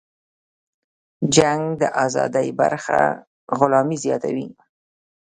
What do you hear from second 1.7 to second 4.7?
د ازادۍ پرځای غلامي زیاتوي.